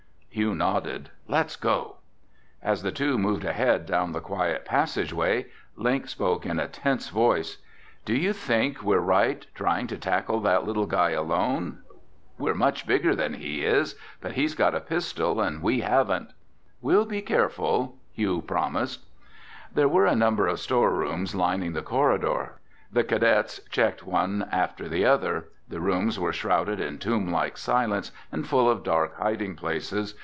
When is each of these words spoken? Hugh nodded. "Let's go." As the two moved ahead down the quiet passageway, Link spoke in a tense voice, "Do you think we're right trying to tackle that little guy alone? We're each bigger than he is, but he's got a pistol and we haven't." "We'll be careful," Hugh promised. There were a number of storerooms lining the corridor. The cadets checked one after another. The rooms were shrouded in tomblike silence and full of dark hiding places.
Hugh 0.33 0.55
nodded. 0.55 1.09
"Let's 1.27 1.57
go." 1.57 1.97
As 2.63 2.83
the 2.83 2.91
two 2.93 3.17
moved 3.17 3.43
ahead 3.43 3.85
down 3.85 4.13
the 4.13 4.21
quiet 4.21 4.63
passageway, 4.63 5.47
Link 5.75 6.07
spoke 6.07 6.45
in 6.45 6.57
a 6.57 6.69
tense 6.69 7.09
voice, 7.09 7.57
"Do 8.05 8.15
you 8.15 8.31
think 8.31 8.81
we're 8.81 9.01
right 9.01 9.45
trying 9.53 9.87
to 9.87 9.97
tackle 9.97 10.39
that 10.39 10.65
little 10.65 10.85
guy 10.85 11.09
alone? 11.09 11.79
We're 12.37 12.57
each 12.65 12.87
bigger 12.87 13.13
than 13.13 13.33
he 13.35 13.65
is, 13.65 13.95
but 14.21 14.31
he's 14.31 14.55
got 14.55 14.73
a 14.73 14.79
pistol 14.79 15.41
and 15.41 15.61
we 15.61 15.81
haven't." 15.81 16.31
"We'll 16.81 17.05
be 17.05 17.21
careful," 17.21 17.97
Hugh 18.13 18.41
promised. 18.41 19.01
There 19.73 19.89
were 19.89 20.05
a 20.05 20.15
number 20.15 20.47
of 20.47 20.61
storerooms 20.61 21.35
lining 21.35 21.73
the 21.73 21.81
corridor. 21.81 22.53
The 22.89 23.03
cadets 23.03 23.59
checked 23.69 24.05
one 24.07 24.47
after 24.49 24.85
another. 24.85 25.49
The 25.67 25.81
rooms 25.81 26.19
were 26.19 26.33
shrouded 26.33 26.79
in 26.81 26.99
tomblike 26.99 27.57
silence 27.57 28.11
and 28.31 28.45
full 28.47 28.69
of 28.69 28.83
dark 28.83 29.17
hiding 29.17 29.55
places. 29.55 30.15